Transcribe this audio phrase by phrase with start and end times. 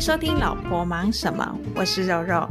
[0.00, 2.46] 收听《老婆忙什么》，我是柔柔。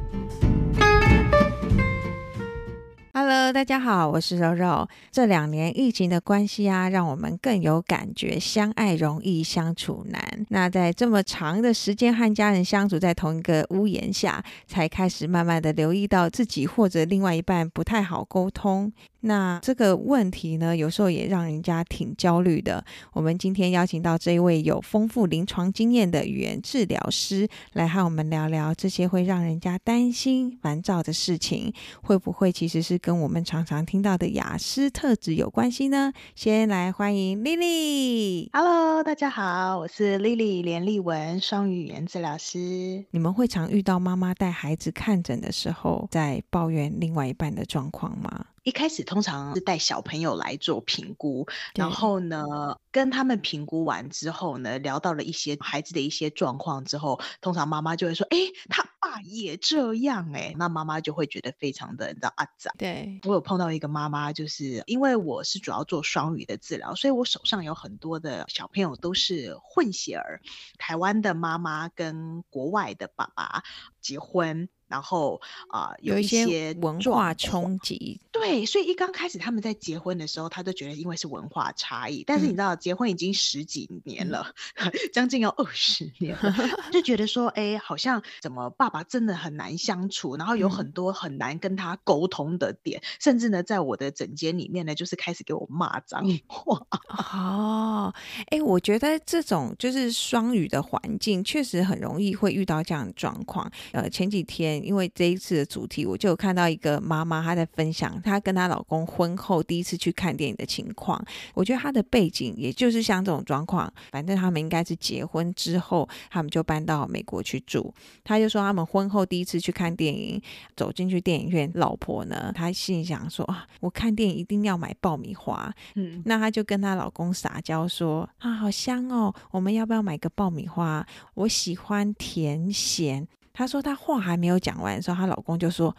[3.13, 4.87] Hello，大家好，我是柔柔。
[5.11, 10.45] 这两年疫情的关系啊，让我们更有感觉，相爱容易相处难。
[10.49, 18.91] 那在这么长的时间和家人相处在同一个屋檐下，才开始慢慢的留意到自己或者另外一半不太好沟通。
[19.25, 22.85] 那这个问题呢，有时候也让人家挺焦虑的。
[23.11, 31.73] 我们今天邀请到这一位有丰富临床经验的语言治疗师，来和我们聊聊这些会让人家担心、烦躁的事情，
[32.03, 36.13] 会不会其实是跟我们常常听到的雅思特质有关系呢？
[36.35, 38.49] 先来欢迎 Lily。
[38.53, 43.03] Hello，大家好，我是 Lily 连丽文，双语语言治疗师。
[43.09, 48.45] 你们会常遇到妈妈带孩子看诊的时候，在抱怨另外一半的状况吗？
[48.65, 52.43] 一开始通常是带小朋友来做评估，然后呢，
[52.91, 62.71] 跟他们评估完之后呢，聊到了一些孩子的一些状况之后，通常妈妈就会说：“哎，他爸也这样哎。”那妈妈就会觉得非常的你知道啊咋。
[62.79, 70.41] 对，我有碰到一个妈妈，就是因为我是主要做双语的治疗，所以我手上有很多的小朋友都是混血儿，
[70.79, 73.61] 台湾的妈妈跟国外的爸爸
[74.01, 74.69] 结婚。
[74.87, 86.53] 然后啊、呃，有一些文化冲击，对，所以一刚开始他们在结婚的时候，他就觉得因为是文化差异，但是你知道，结婚已经十几年了，嗯、 将近要二十年了，
[86.93, 96.85] 就觉得说，哎，好像怎么爸爸真的很难相处，然后有很多很难跟他沟通的点，嗯、甚至呢，在我的诊间里面呢，就是开始给我骂脏话。
[97.33, 98.13] 哦，
[98.49, 103.71] 哎，我觉得这种就是双语的环境，确实很容易会遇到这样的状况。
[103.91, 104.74] 呃，前几天。
[104.83, 111.23] 因为这一次的主题，我就有看到一个妈妈她在分享她跟她老公婚后第一次去看电影的情况。
[111.53, 117.93] 我觉得她的背景也就是像这种状况，反正他们应该是结婚之后，他们就搬到美国去住。
[118.23, 120.41] 她就说他们婚后第一次去看电影，
[120.75, 125.73] 走进去电影院，老婆呢，她心里想说啊，我看电影一定要买爆米花。
[125.95, 131.05] 嗯，那她就跟她老公撒娇说啊，好香哦，我们要不要买个爆米花？
[131.35, 133.27] 我喜欢甜咸。
[133.55, 135.95] 她说，她话还没有讲完的时候，她老公就说：“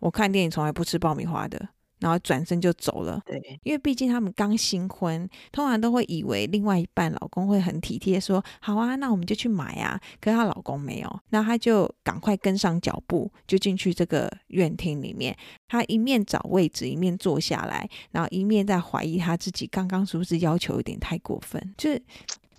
[0.00, 1.68] 我看电影从来不吃爆米花的。”
[1.98, 3.18] 然后转身就走了。
[3.24, 15.34] 对，因为毕竟他们刚新婚，通常都会以为另外一半老公会很体贴，说：“好啊，那我们就去买啊。”可是她老公没有，那她就赶快跟上脚步，就进去这个院厅里面。
[15.68, 22.02] 她一面找位置，一面坐下来，然后一面在怀疑她自己刚刚是不是要求有点太过分，就是。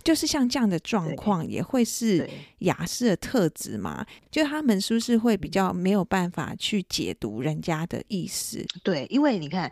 [0.08, 2.26] 就是像这样的状况，也会是
[2.60, 4.06] 雅思的特质嘛？
[4.32, 8.66] 就他们是不是会比较没有办法去解读人家的意思？
[8.84, 9.70] 对，因为你看，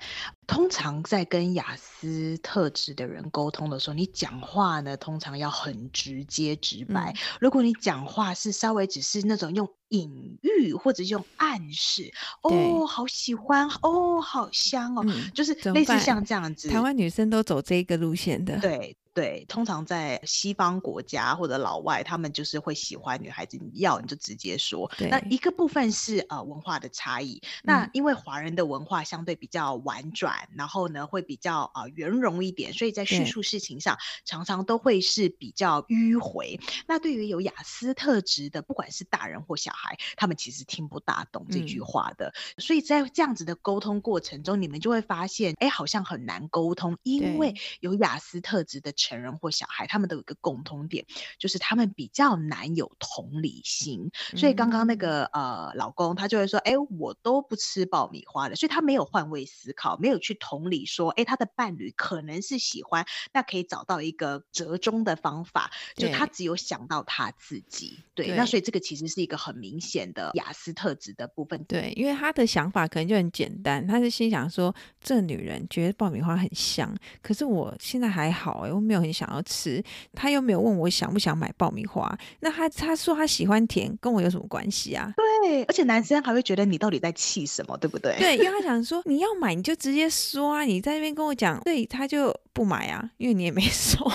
[0.47, 7.11] 通常在跟雅思特质的人沟通的时候，你讲话呢，通常要很直接直白。
[7.11, 12.11] 嗯、如果你讲话是稍微只是那种用隐喻或者用暗示，
[12.41, 16.67] 哦，好喜欢，哦，好香哦，嗯、就是类似像这样子。
[16.69, 18.95] 台湾女生都走这个路线的，对。
[19.15, 24.91] 对，通常在西方国家或者老外，他们就是会喜欢女孩子，你要你就直接说。
[24.97, 27.41] 对那一个部分是呃文化的差异。
[27.41, 36.59] 嗯、那因为华人的文化相对比较婉转，然后呢会比较啊、呃、圆融一点，所以在叙述事情上常常都会是比较迂回。
[36.87, 42.33] 那对于有雅思特质的，不管是大人或小孩，他们其实听不大懂这句话的。
[42.57, 48.91] 嗯、所以在这样子的沟通过程中，你们就会发现，哎，好像很难沟通，因为有雅思特质的。
[49.05, 51.05] 成人或小孩，他们都有一个共通点，
[51.37, 54.09] 就是他们比较难有同理心。
[54.33, 67.97] 嗯、所以刚刚那个呃老公，他就会说：“哎，我都不吃爆米花的。”所以他没有换位思考，没有去同理说：“哎，他的伴侣可能是喜欢，那可以找到一个折中的方法。”就他只有想到他自己。
[68.13, 71.63] 对，对，那所以这个其实是一个很明显的雅思特质的部分。
[71.63, 79.83] 对，因为他的想法可能就很简单，他是心想说：“这女人觉得爆米花很香，可是我现在还好，哎，我没有。”很想要吃，
[80.13, 82.17] 他又没有问我想不想买爆米花。
[82.39, 85.13] 那他他说他喜欢甜，跟我有什么关系啊？
[85.43, 88.17] 对，而且男生还会觉得你到底在气什么，对不对？
[88.17, 94.09] 对，因为他想说 你要买你就直接说啊，你在那边跟我讲，对他就不买啊，因为你也没 说，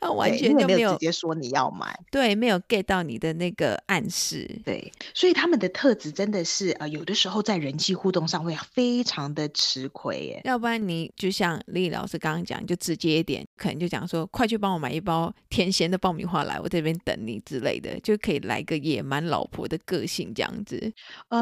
[0.00, 10.40] 他完全就没有，直接说你要买，对，没有 get 到你的那个暗示，对，所以他们的特质真的是呃，有的时候在人际互动上会非常的吃亏耶。
[10.44, 14.18] 要不然你就像丽丽老师刚刚讲，就直接一点，可能就讲说。
[14.30, 20.92] 快去帮我买一包 甜咸的爆米花来，我这边等你之类的，就可以来个野蛮老婆的个性这样子。
[21.28, 21.40] 呃，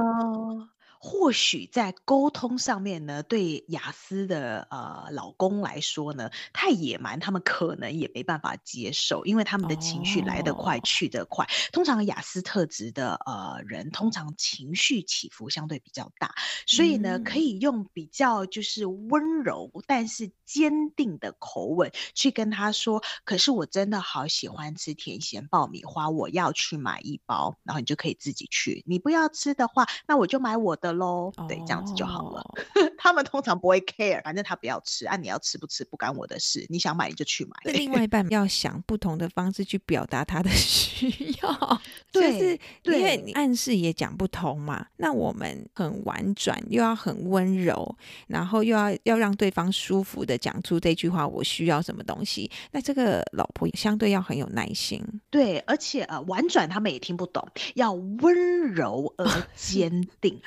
[1.06, 11.48] 或许在沟通上面呢，对雅思的呃老公来说呢，太野蛮，他们可能也没办法接受，因为他们的情绪来得快，去得快。
[11.70, 16.34] 通常雅思特质的呃人，通常情绪起伏相对比较大，
[16.66, 28.82] 所以呢，可以用比较就是温柔但是坚定的口吻去跟他说：“可是我真的好喜欢吃甜咸爆米花，我要去买一包，然后你就可以自己去。
[28.86, 32.40] 你不要吃的话，那我就买我的。”喽，对，这样子就好了。
[32.40, 32.88] Oh.
[32.98, 37.72] 他们通常不会 care，反正他不要吃，啊，你要吃不吃不干我的事，你想买你就去买。
[37.72, 41.06] 另外一半要想不同的方式去表达他的 需
[41.42, 44.86] 要，对，就是因为你暗示也讲不通嘛。
[44.96, 47.96] 那我们很婉转，又要很温柔，
[48.26, 52.50] 然后又要要让对方舒服的讲出这句话，我需要什么东西。
[52.72, 60.40] 那这个老婆相对要很有耐心，对，而且呃，婉转他们也听不懂，要温柔而 坚定。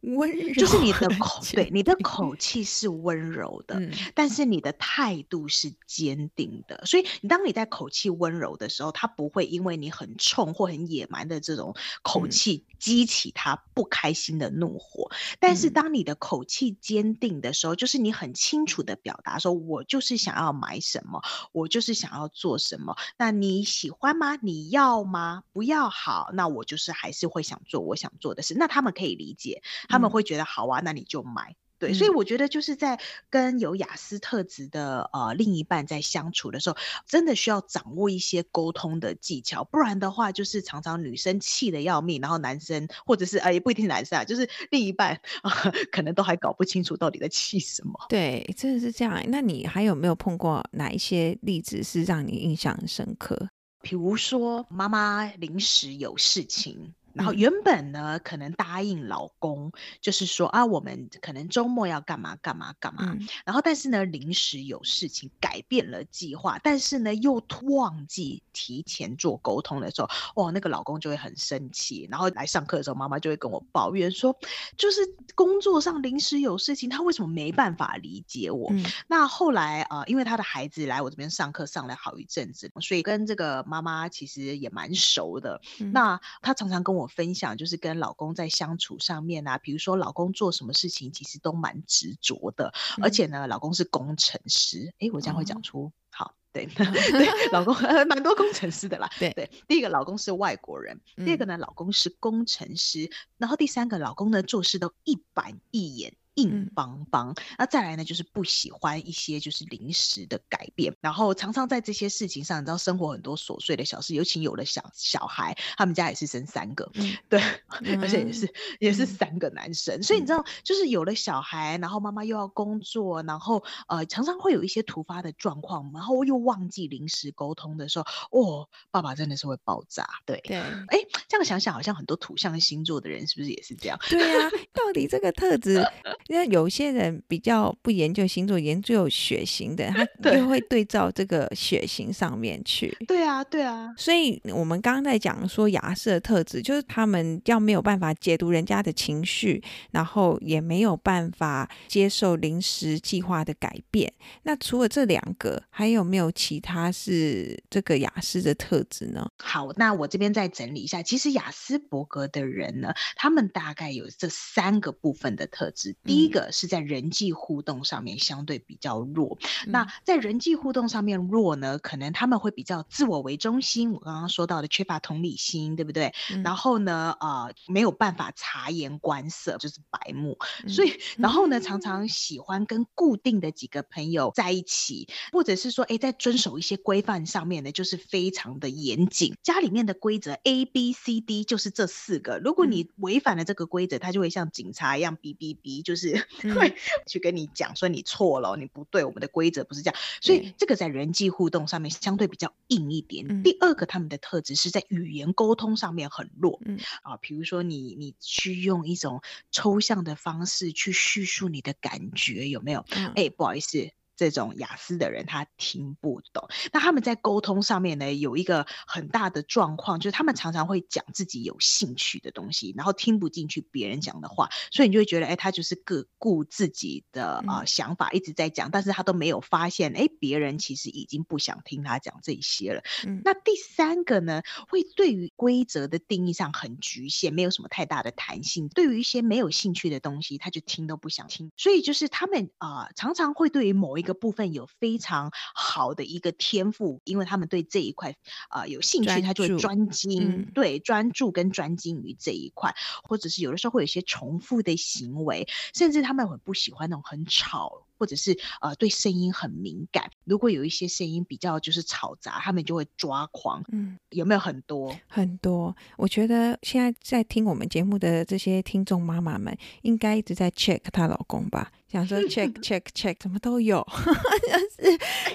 [0.00, 6.84] 温 柔就是你的口，对，你的口气是温柔的，嗯，但是你的态度是坚定的。
[6.86, 15.10] 所以，你当你在口气温柔的时候，他不会因为你很冲或很野蛮的这种口气激起他不开心的怒火。
[15.10, 21.22] 嗯，但是，当你的口气坚定的时候，就是你很清楚的表达说，我就是想要买什么，
[21.52, 22.96] 我就是想要做什么。
[23.16, 24.36] 那你喜欢吗？
[24.36, 25.42] 你要吗？
[25.52, 28.54] 不要好，那我就是还是会想做我想做的事。
[28.56, 29.62] 那他们可以理解。
[29.88, 31.56] 他们会觉得好啊，那你就买。
[31.80, 32.98] 对，所以我觉得就是在
[33.30, 36.76] 跟有雅思特质的呃另一半在相处的时候，
[37.06, 47.94] 真的需要掌握一些沟通的技巧，不然的话就是常常女生气得要命，然后男生或者是呃也不一定男生啊，就是另一半啊、呃、 可能都还搞不清楚到底在气什么。
[48.08, 49.22] 对，真的是这样。
[49.28, 53.50] 那你还有没有碰过哪一些例子是让你印象很深刻？
[53.82, 56.92] 比如说妈妈临时有事情。
[57.14, 63.16] 然后原本呢，可能答应老公，就是说啊，我们可能周末要干嘛干嘛干嘛。
[63.18, 72.06] 嗯、然后但是呢，临时有事情改变了计划，但是呢又忘记提前做沟通的时候，哇，那个老公就会很生气。
[72.08, 74.38] 然后来上课的时候，妈妈就会跟我抱怨说，
[74.76, 75.00] 就是
[75.34, 78.68] 工作上临时有事情，他为什么没办法理解我？
[78.70, 85.60] 嗯、那后来啊、呃，因为他的孩子来我这边上课上了好一阵子，所以跟这个妈妈其实也蛮熟的。
[85.80, 87.07] 嗯、那他常常跟我。
[87.08, 97.74] 分享就是跟老公在相处上面啊，比如说老公做什么事情其实都蛮执着的，嗯、而且呢，老公是工程师，哎，我这样会讲出、哦、好，对 对，老公
[98.06, 99.32] 蛮多工程师的啦，对。
[99.32, 106.14] 对，第一个老公是外国人，嗯、第二个呢，老公是工程师，然后第三个老公呢做事都一板一眼。
[106.38, 117.42] 硬邦邦，那再来呢，就是不喜欢一些就是临时的改变，然后常常在这些事情上，你知道生活很多琐碎的小事，尤其有了小小孩，他们家也是生三个，嗯、对，
[117.82, 130.98] 嗯、 而且也是也是三个男生，嗯、所以你知道，就是有了小孩，然后妈妈又要工作，然后呃，常常会有一些突发的状况，然后又忘记临时沟通的时候，哦，爸爸真的是会爆炸，对对，哎，
[131.28, 133.98] 这样想想，好像很多土象星座的人是不是也是这样？
[134.08, 135.84] 对啊，到底这个特质？
[136.28, 142.96] 因为有些人比较不研究星座，研究血型的，他 就会对照这个血型上面去。
[143.06, 143.92] 对啊，对啊。
[143.96, 154.12] 所以我们刚刚在讲说亚斯的特质，就是他们要没有办法解读人家的情绪，然后也没有办法接受临时计划的改变。
[154.42, 159.26] 那除了这两个，还有没有其他是这个雅斯的特质呢？
[159.38, 161.02] 好，那我这边再整理一下。
[161.02, 165.96] 其实雅斯伯格的人呢，他们大概有这三个部分的特质。
[166.04, 173.92] 第第一个是在人际互动上面相对比较弱，嗯、那在人际互动上面弱呢，可能他们会比较自我为中心。
[173.92, 176.12] 我刚刚说到的缺乏同理心，对不对？
[176.32, 180.36] 嗯、然后呢，呃，没有办法察言观色，就是白目。
[180.64, 189.36] 嗯、所以，然后呢，常常喜欢跟固定的几个朋友在一起，或者是说，哎，在遵守一些规范上面呢，就是非常的严谨。
[189.44, 195.97] 家里面的规则 A B C D 就是这四个，如果你违反了这个规则，他就会像警察一样哔哔哔，就是。
[196.54, 196.76] 会
[197.06, 203.26] 去跟你讲说你错了，你不对，我们的规则不是这样，所以这个在人际互动上面相对比较硬一点。
[203.28, 212.84] 嗯、第二个，他们的特质是在语言沟通上面很弱，嗯啊，比如说你你去用一种抽象的方式去叙述你的感觉，有没有？
[213.16, 213.90] 哎、不好意思。
[214.18, 216.48] 这种雅思的人他听不懂。
[216.72, 232.82] 那他们在沟通上面呢，有一个很大的状况，就是他们常常会讲自己有兴趣的东西，然后听不进去别人讲的话，所以你就会觉得，哎，他就是各顾自己的啊、呃、想法一直在讲，但是他都没有发现，哎，别人其实已经不想听他讲这些了。
[233.06, 238.68] 嗯、那第三个呢，会对于规则的定义上很局限，没有什么太大的弹性。
[238.68, 241.52] 对于一些没有兴趣的东西，他就听都不想听。
[241.56, 248.16] 所以就是他们啊、呃，常常会对于某一个部分有非常好的一个天赋，因为他们对这一块
[248.48, 252.74] 啊、呃、有兴趣，他就会专精，嗯、对，专注跟专精于这一块，
[253.04, 257.84] 或者是有的时候会有一些重复的行为，甚至他们很不喜欢那种很吵。
[257.98, 263.60] 或者是呃对声音很敏感，如果有一些声音比较就是吵杂，他们就会抓狂。
[263.72, 264.96] 嗯，有没有很多？
[265.08, 265.74] 很多。
[265.96, 271.72] 我觉得现在在听我们节目的这些听众妈妈们，应该一直在 check 她老公吧。
[271.90, 274.90] 想说 check check check 怎么都有， 就是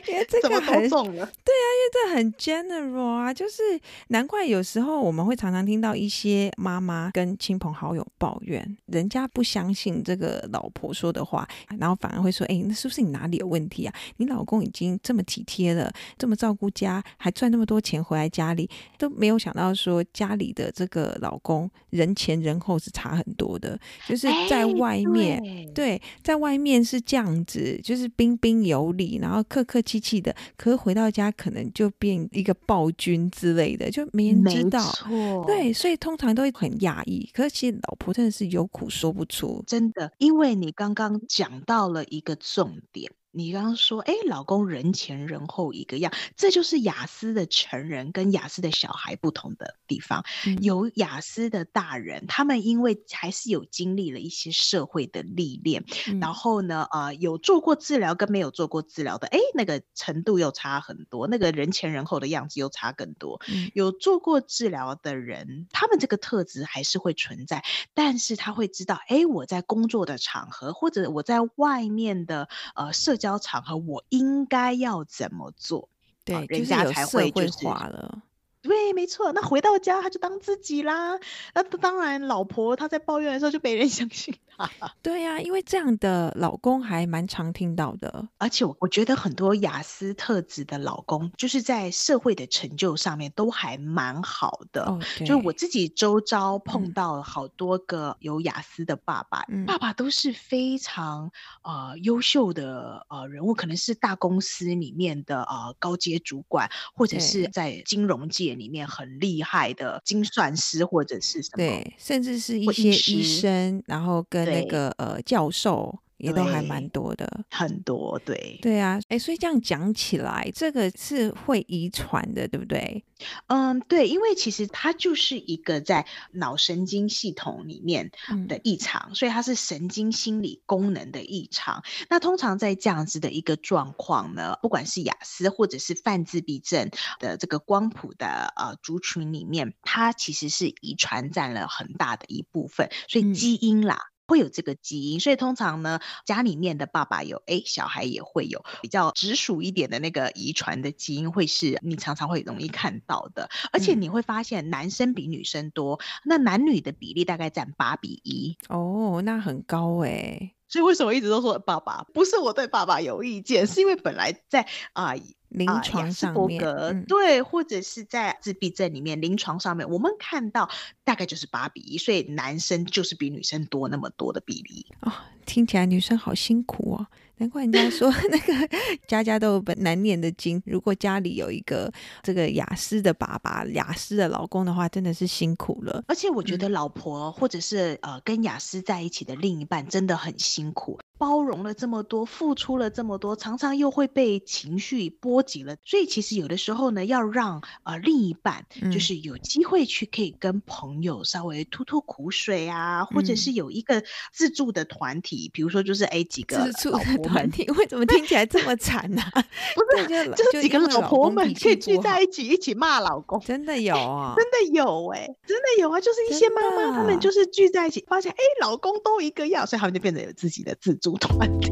[0.07, 0.87] 因为这个很。
[0.87, 3.61] 对啊，因为这很 general 啊，就是
[4.09, 11.47] 难怪有时候我们会常常听到一些妈妈跟亲朋好友抱怨，人家不相信这个老婆说的话，
[11.79, 13.93] 然后反而会说：“哎，那是不是你哪里有问题啊？
[14.17, 18.69] 你老公已经这么体贴了，这么照顾家，还赚那么多钱回来家里，
[18.99, 25.41] 都没有想到说家里的这个老公人前人后是差很多的，就是在外面，
[25.73, 30.35] 对，在。”外面是这样子，就是彬彬有礼，然后客客气气的。
[30.57, 34.83] 可是回到家，可能就变一个暴君之类的，就没人知道。
[34.91, 37.29] 错对，所以通常都会很压抑。
[37.33, 40.11] 可是其实老婆真的是有苦说不出，真的。
[40.17, 43.09] 因为你刚刚讲到了一个重点。
[43.35, 50.23] 你刚刚说，哎，老公人前人后一个样，这就是雅思的成人跟雅思的小孩不同的地方。
[50.45, 63.41] 嗯、有雅思的大人，他们因为还是有经历了一些社会的历练，嗯、然后呢，呃，有做过治疗跟没有做过治疗的，哎，那个程度又差很多，那个人前人后的样子又差更多。
[63.47, 67.63] 嗯、有做过治疗的人，他们这个特质还是会存在，
[67.95, 73.17] 但是他会知道，哎，我在工作的场合或者我在外面的呃社。
[73.23, 75.87] 交场合，我应该要怎么做？
[76.25, 78.21] 对，人家才会就是化了。
[78.63, 79.33] 对，没错。
[79.33, 81.19] 那回到家，他就当自己啦。
[81.53, 84.69] 那当然，老婆她在抱怨的时候就没人 相信他。
[85.01, 88.29] 对呀、啊，因为这样的老公还蛮常听到的。
[88.37, 94.85] 而且我我觉得很多雅思特质的老公，就是在社会的成就上面都还蛮好的。
[94.85, 108.52] 哦、就我自己周遭碰到好多个有雅思的爸爸，嗯、爸爸都是非常呃优秀的呃人物，可能是大公司里面的呃高阶主管，或者是在金融界。
[108.53, 115.99] 里面很厉害的精算师或者是什么，对，甚至是一些医生，然后跟那个呃教授。
[116.17, 123.03] 也都还蛮多的，很多，对，对啊，哎，所以这样讲起来，这个是会遗传的，对不对？
[123.47, 128.11] 嗯，对，因为其实它就是一个在脑神经系统里面
[128.47, 131.83] 的异常，嗯、所以它是神经心理功能的异常。
[132.09, 136.89] 那通常在这样子的一个状况呢，不管是雅思或者是泛自闭症
[137.19, 143.95] 的这个光谱的呃族群里面，它其实是遗传占了很大的一部分，所以基因啦。
[143.95, 153.49] 嗯会有这个基因，所以通常呢，家里面的爸爸有，哎，小孩也会有比较直属一点的那个遗传的基因，会是你常常会容易看到的。
[153.71, 158.57] 而且你会发现，男生比女生多，嗯、那男女的比例大概占八比一。
[158.69, 160.53] 哦，那很高哎。
[160.69, 162.03] 所以为什么一直都说爸爸？
[162.13, 165.07] 不是我对爸爸有意见，是因为本来在啊。
[165.07, 165.19] 呃
[165.53, 170.69] 临床上面，呃嗯、对，或者是在自闭症里面，临床上面，我们看到
[171.03, 174.85] 大概就是八比一，所以男生就是比女生多那么多的比例。
[175.01, 175.11] 哦，
[175.45, 177.07] 听起来女生好辛苦哦。
[177.37, 178.69] 难怪人家说那个
[179.07, 180.61] 家家都有本难念的经。
[180.67, 181.91] 如果家里有一个
[182.21, 186.03] 这个雅思的爸爸、雅思的老公的话，真的是辛苦了。
[186.07, 195.75] 而且我觉得老婆或者是呃跟雅思在一起的另一半真的很辛苦，包容了这么多，付出了这么多，常常又会被情绪波及了。
[195.85, 207.03] 所以其实有的时候呢，要让呃另一半就是有机会去可以跟朋友稍微吐吐苦水啊，嗯、或者是有一个自助的团体，比如说就是哎几个自助的。
[207.23, 209.43] 团体为什么听起来这么惨呢、啊？
[209.75, 213.39] 不是，就，是几个老婆们可以聚在一起，一起骂老公。
[213.39, 215.99] 真的有啊，真的有哎、欸，真的有啊！
[215.99, 221.71] 就是一些妈妈，她们就是聚在一起，发现哎，老公都一个样，所以他们就变得有自己的自助团体。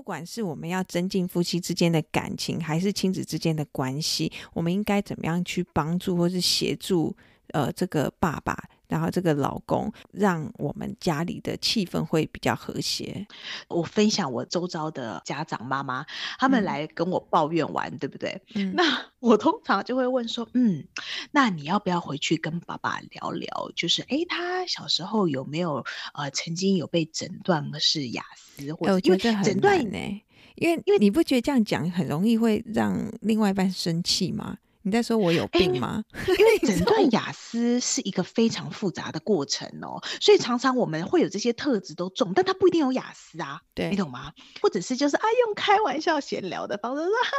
[0.00, 7.14] 不管是我们要增进夫妻之间的感情，还是亲子之间的关系，我们应该怎么样去帮助或是协助
[7.48, 8.56] 呃这个爸爸？
[8.90, 13.26] 然后这个老公让我们家里的气氛会比较和谐。
[13.68, 16.04] 我分享我周遭的家长妈妈，
[16.38, 18.42] 他们来跟我抱怨完，嗯、对不对？
[18.56, 20.84] 嗯，那我通常就会问说，嗯，
[21.30, 23.70] 那你要不要回去跟爸爸聊聊？
[23.76, 29.98] 就是，哎，他小时候有没有呃曾经有被诊断是雅思，或者我觉得诊断呢？
[30.56, 34.58] 因为因为你不觉得这样讲很容易会让另外一半生气吗？
[34.82, 36.02] 你在说我有病吗？
[36.26, 44.32] 因为 诊断雅思是一个非常复杂的过程哦，所以常常我们会有这些特质都重，但他不一定有雅思啊，对，你懂吗？
[44.62, 47.30] 或者是就是啊，用开玩笑闲聊的方式说哈，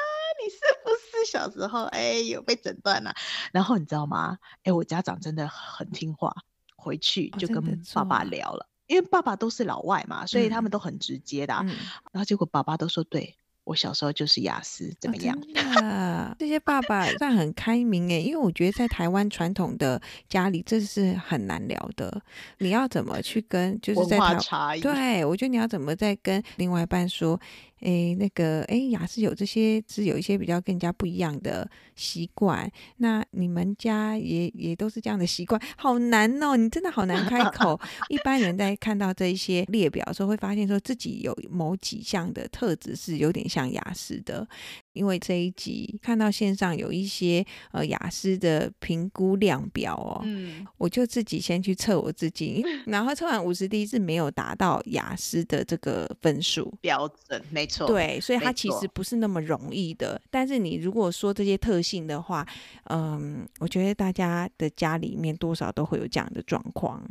[0.43, 3.13] 你是不是小时候哎有被诊断了？
[3.51, 4.37] 然后你知道吗？
[4.63, 6.35] 哎，我家长真的很听话，
[6.75, 11.77] 回去就跟爸爸聊了，哦、因为爸爸都是老外嘛，所以他们都很直接的、啊嗯嗯。
[12.11, 13.35] 然后结果爸爸都说对。
[13.63, 15.39] 我小时候就是雅思，怎么样？
[15.53, 22.21] 的、这些爸 爸算很开明诶，因为我觉得在台湾传统的家里，这是很难聊的。
[22.57, 24.81] 你要怎么去跟，就是在台文化差异？
[24.81, 27.39] 对，我觉得你要怎么在跟另外一半说？
[27.81, 32.71] 诶，那个，诶，雅思有这些是有一些比较更加不一样的习惯。
[32.97, 36.55] 那你们家也也都是这样的习惯，好难哦！
[36.57, 37.79] 你真的好难开口。
[38.09, 44.47] 一般人在看到这一些列表的时候，会发现说自己有某几项的特质是有点像雅思的。
[44.93, 60.21] 因为这一集看到线上有一些呃雅思的评估量表哦，嗯，我就自己先去测我自己， 然后测完五十 D 是没有达到雅思的这个分数标准，没错，对，所以它其实不是那么容易的。
[60.29, 62.45] 但是你如果说这些特性的话，
[62.85, 67.01] 嗯，我觉得大家的家里面多少都会有这样的状况。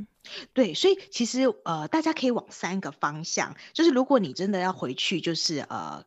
[0.52, 6.04] 对，所以其实呃，大家可以往三个方向，就是如果你真的要回去，就是呃。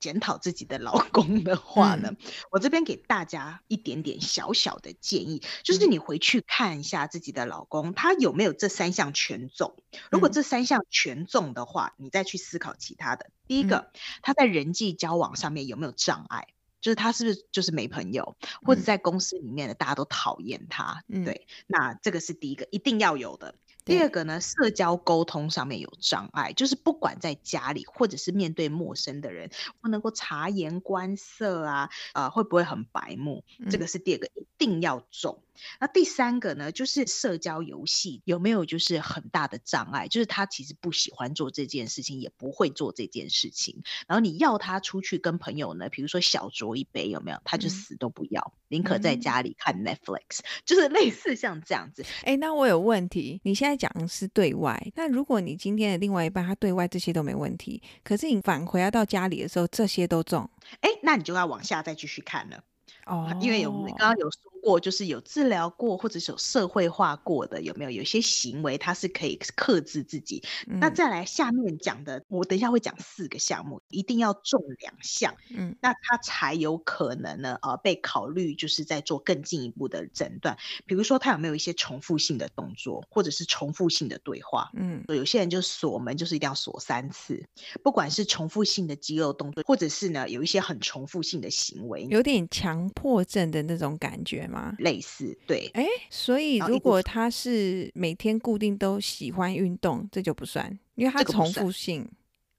[0.00, 2.16] 检讨自己的老公的话呢，嗯、
[2.50, 9.76] 我这边给大家一点点小小的建议，就是你回去看一下自己的老公，他有没有这三项全中。
[10.10, 13.30] 如果这三项全中的话，你再去思考其他的。
[13.46, 13.92] 第一个，
[14.22, 16.48] 他在人际交往上面有没有障碍？
[16.80, 21.04] 就是他是不是就是没朋友，或者在公司里面的大家都讨厌他？
[21.08, 23.54] 对，那这个是第一个，一定要有的。
[23.84, 33.44] 第二个呢，社交沟通上面有障碍，就是不管在家里或者是面对陌生的人，不能够察言观色啊，呃，会不会很白目？
[33.70, 35.42] 这个是第二个，一定要中。
[35.78, 40.08] 那第三个呢，就是社交游戏有没有就是很大的障碍？
[40.08, 43.82] 就是他其实不喜欢做这件事情，也不会做这件事情。
[44.06, 47.38] 然后你要他出去跟朋友呢，比如说小酌一杯，有没有？
[47.44, 52.06] 他就死都不要，宁、嗯、可在家里看 Netflix，、嗯、就是类似像这样子。
[52.22, 60.48] 哎，那我有问题，你现在讲的是对外，那如果你今天的另外一半他对外这些都没问题，可是你返回来到家里的时候这些都中，
[60.80, 62.64] 哎，那你就要往下再继续看了。
[63.06, 67.90] 哦，因为有刚刚有说过，就是有治疗过或者是有社会化过的，有没有？
[67.90, 70.42] 有些行为它是可以克制自己。
[70.66, 80.56] 嗯、那再来下面讲的，我等一下会讲四个项目，一定要中两项，嗯，那他才有可能呢，呃，被考虑就是在做更进一步的诊断。
[80.86, 87.46] 比如说他有没有一些重复性的动作，或者是重复性的对话，嗯，有些人就锁门就是一定要锁三次，
[87.82, 92.89] 不管是重复性的肌肉动作，或者是呢有一些很重复性的行为，有点强。
[92.90, 94.74] 破症的那种感觉吗？
[94.78, 95.70] 类似，对。
[95.74, 102.08] 哎，所以如果他是每天固定都喜欢运动，这就不算，因为他重复性，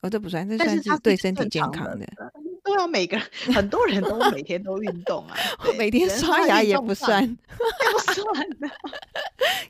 [0.01, 2.05] 这哦，这不算，这算是对身体健康的。
[2.63, 5.35] 对啊，每个人很多人都每天都运动啊，
[5.77, 7.25] 每天刷牙也不算，
[7.57, 8.69] 不算的，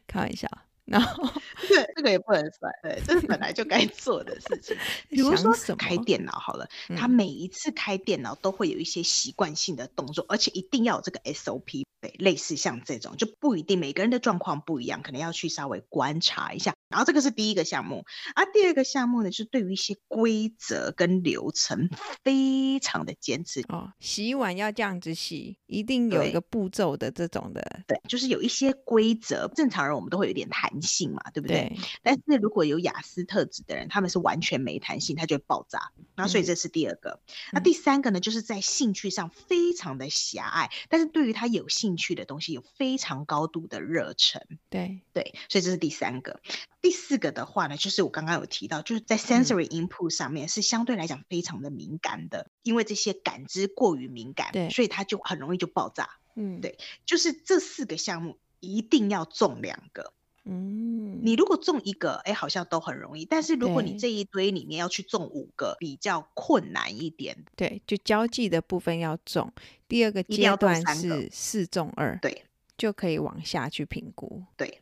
[0.08, 0.48] 开玩笑。
[0.92, 1.24] 然后，
[1.68, 4.76] 对，这个也不能算，对，这是本来就该做的事情。
[5.10, 11.84] 比如说开电脑好了，他每一次开电脑都会有一些习惯性的动作，而且一定要有这个 SOP。
[12.02, 16.74] 对，类似像这种就不一定，每个人的状况不一样，可能要去稍微观察一下。
[16.90, 18.04] 然后这个是第一个项目，
[18.36, 21.90] 而、啊、第二个项目呢，就是对于一些规则跟流程
[22.24, 23.94] 非常的坚持哦。
[24.00, 27.84] 洗碗要这样子洗，一定有一个步骤的这种的。
[27.88, 31.70] 对，就是有一些规则，正常人我们都会有点弹性嘛，对不对？
[31.70, 31.78] 对。
[32.04, 35.92] 但是如果有雅思特质的人，他们是完全没弹性，他就会爆炸。
[36.16, 37.22] 然后所以这是第二个。
[37.28, 44.42] 嗯、那第三个呢，就是在兴趣上非常的狭隘，但是对于他有兴趣的东西有非常高度的热忱。
[44.70, 46.42] 对对，所以这是第三个。
[46.82, 56.10] 第四个的话呢，就是我刚刚有提到，就是在 sensory input 上面是相对来讲非常的敏感的，嗯、因为这些感知过于敏感，对，所以他就很容易就爆炸。
[56.36, 60.14] 嗯，对，就是这四个项目一定要中两个。
[60.44, 67.46] 嗯，你如果中一个，哎，好像都很容易，但是如果你这一堆里面要去中五个，比较困难一点。
[67.56, 69.52] 对，就交际的部分要中，
[69.88, 72.44] 第二个阶段是四中二，对，
[72.78, 74.44] 就可以往下去评估。
[74.58, 74.80] 对。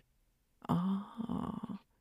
[0.67, 1.01] 哦，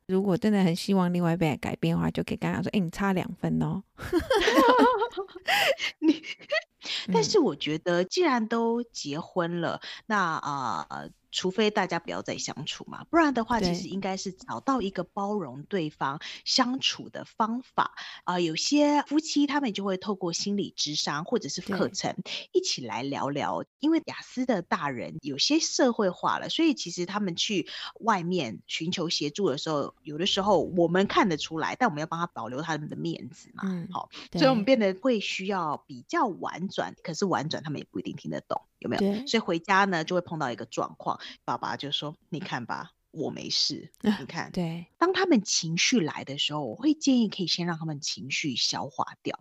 [0.05, 3.83] 如果真的很希望另外一半改变的话，就可以跟他说：“哎，你差两分哦。”
[5.99, 6.23] 你，
[7.13, 10.85] 但是我觉得，既然都结婚了，那啊。
[10.89, 18.41] 呃除非大家不要再相处嘛，不然的话，其实应该是找到一个包容对方相处的方法啊、呃。
[18.41, 22.15] 有些夫妻他们就会透过心理智商或者是课程
[22.51, 23.63] 一起来聊聊。
[23.77, 27.67] 因为雅思的大人有些社会化了，所以其实他们去
[27.99, 33.61] 外面寻求协助的时候，有的时候我们看得出来，但我们要帮他保留他们的面子嘛。
[33.67, 38.61] 嗯，好，所以我们变得会需要比较婉转，可是婉转他们也不一定听得懂。
[38.79, 39.27] 有没有？
[39.27, 43.91] 所以回家呢，就会碰到一个状况，爸爸就说：“你看吧，我没事。
[44.01, 44.87] 你看，啊、对。
[44.97, 49.39] 当他们情绪来的时候，我会建议可以先让他们情绪消化掉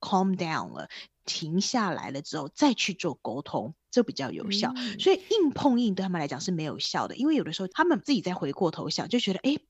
[0.00, 0.88] ，calm down 了，
[1.24, 4.72] 停下来了之后，再去做沟通，这比较有效。
[4.74, 9.52] 嗯、所以硬碰硬对他们来讲是没有效的，因为有的时候他们自己再回过头想，就觉得哎。
[9.52, 9.60] 诶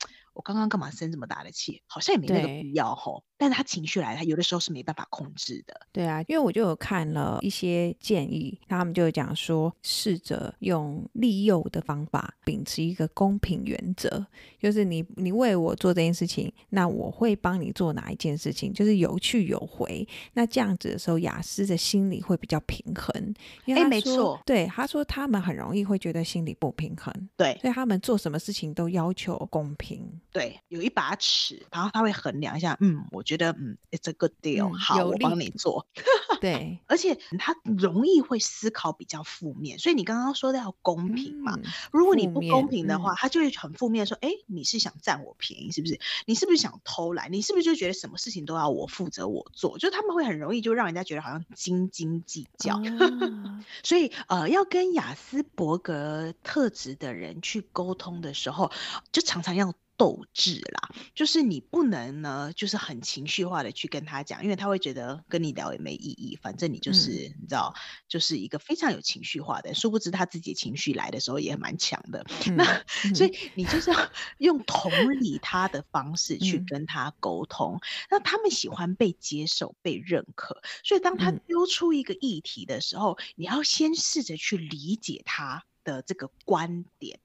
[0.40, 1.82] 我刚刚干嘛生这么大的气？
[1.86, 3.22] 好像也没那个必要吼。
[3.36, 5.80] 但是他情绪来，他有的时候是没办法控制的。
[5.92, 14.24] 对啊，因为我就有看了一些建议，他们就讲说，试着用利诱的方法，秉持一个公平原则，
[14.58, 20.06] 就是你你为我做这件事情，那我会帮你做哪一件事情，就是有去有回。
[20.32, 23.34] 那这样子的时候，雅思的心理会比较平衡。
[23.66, 30.06] 因为他没错，对，他说他们很容易会觉得心理不平衡，对，所以他们做什么事情都要求公平。
[30.32, 35.86] 对，有一把尺，然后他会衡量一下，嗯，我觉得，嗯，it's a good deal，、嗯、好，我帮你做。
[36.40, 45.98] 对，而且他容易会思考比较负面，所以你刚刚说的要公平嘛，嗯、如果你不公平的话，他就会很负面说，哎、嗯，你是想占我便宜是不是？
[46.26, 47.32] 你是不是想偷懒？
[47.32, 49.78] 你是不是就觉得什么事情都要我负责我做？
[49.78, 52.76] 就他们会很容易就让人家觉得好像斤斤计较。
[52.76, 58.70] 啊、 所以呃，要跟雅斯伯格特质的人去沟通的时候，
[59.10, 59.74] 就常常要。
[60.00, 67.74] 斗志啦，就是你不能呢，就是很情绪化的去跟他讲，因为他会觉得跟你聊也没意义，反正你就是、嗯、你知道，
[68.08, 72.24] 就是一个非常有情绪化的，殊不知他自己情绪来的时候也蛮强的。
[72.46, 72.64] 嗯、那、
[73.04, 77.74] 嗯、所以你就是要 用同理他的方式去跟他沟通。
[77.74, 77.80] 嗯、
[78.12, 87.20] 那他们喜欢被接受、被认可，所以当他丢出一个议题的时候，嗯、你要先试着去理解他的这个观点。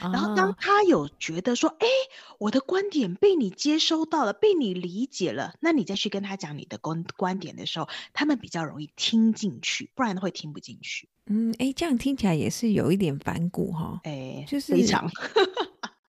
[0.00, 11.08] 然后当他有觉得说，哎、哦，我的观点被你接收到了，被你理解了，那你再去跟他讲你的观观点的时候，他们比较容易听进去，不然会听不进去。
[11.26, 15.10] 嗯，哎，这样听起来也是有一点反骨哈，哎，就是非常。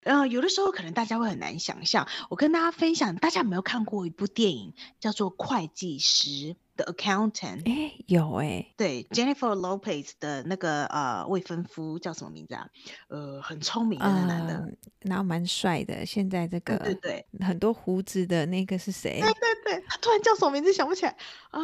[0.03, 2.07] 呃，有的时候可能大家会很难想象。
[2.29, 6.29] 我跟大家分享，大家有没有看过一部电影叫做《会计师》
[6.77, 7.63] The Accountant？
[7.65, 12.69] 哎，有哎，对，Jennifer Lopez 的那个呃未婚夫叫什么名字啊？
[13.09, 14.67] 呃，很聪明的那男的，呃、
[15.01, 16.05] 然后蛮帅的。
[16.05, 19.19] 现在这个对对，很多胡子的那个是谁？
[19.19, 21.17] 对对对，他突然叫什么名字想不起来
[21.49, 21.61] 啊？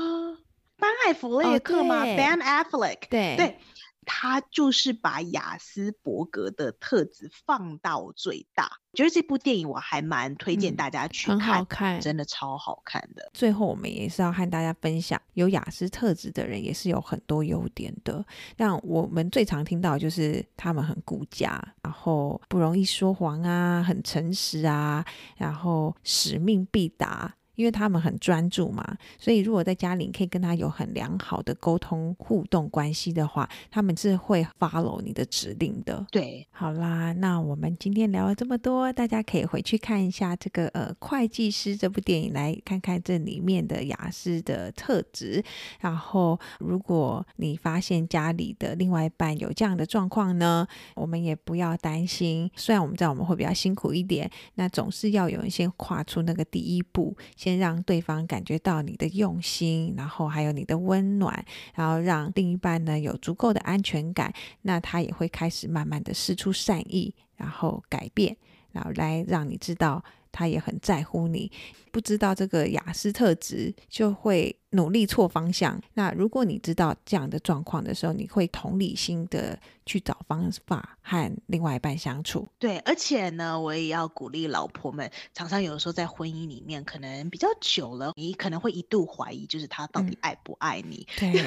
[0.77, 3.07] 班艾弗雷克吗？Ben Affleck？
[3.09, 3.57] 对对。
[4.05, 13.29] 他就是把雅斯伯格的特质放到最大，觉得这部电影我还蛮推荐大家去看，嗯，很好看，真的超好看的。
[13.33, 18.25] 最后，我们也是要和大家分享，有雅思特质的人也是有很多优点的。
[18.57, 25.05] 像我们最常听到就是他们很顾家，然后不容易说谎啊，很诚实啊，
[25.37, 27.33] 然后使命必达。
[27.55, 36.05] 因为他们很专注嘛，所以如果在家里可以跟他有很良好的沟通互动关系的话，他们是会 follow 你的指令的。
[36.11, 45.43] 对，好啦，那我们今天聊了这么多，大家可以回去看一下这个呃会计师这部电影，来看看这里面的雅思的特质。
[45.79, 52.49] 然后，如果你发现家里的另外一半有这样的状况呢，我们也不要担心。
[52.55, 57.15] 虽然我们知道我们会比较辛苦一点，那总是要有人先跨出那个第一步。
[57.43, 68.37] 先让对方感觉到你的用心，然后还有你的温暖，然后让另一半呢有足够的安全感，那他也会开始慢慢的试出善意，然后改变，
[68.71, 70.01] 然后来让你知道。
[70.33, 71.49] 他也很在乎你，
[71.91, 75.79] 不知道这个雅思特质就会努力错方向。
[75.93, 82.47] 那如果你知道这样的状况的时候，你会同理心的去找方法和另外一半相处。
[82.57, 91.07] 对，而且呢，我也要鼓励老婆们，常常有的时候在婚姻里面可能比较久了，你可能会一度怀疑，就是他到底爱不爱你。
[91.21, 91.45] 嗯、对。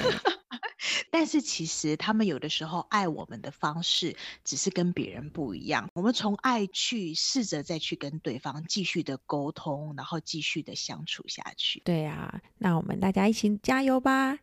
[1.10, 5.88] 但是其实他们有的时候爱我们的方式只是跟别人不一样。
[5.94, 11.82] 我们从爱去试着再去跟对方继续的沟通，然后继续的相处下去。
[11.84, 14.38] 对啊，那我们大家一起加油吧！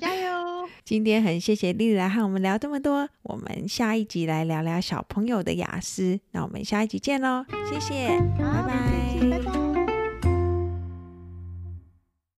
[0.00, 0.68] 加油！
[0.84, 6.20] 今天很谢谢 Lily 来和我们聊这么多，我们下一集来聊聊小朋友的雅思。
[6.30, 9.67] 那我们下一集见喽，谢谢，拜拜，拜拜。